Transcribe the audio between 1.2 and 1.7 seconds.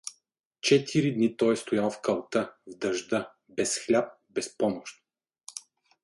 той е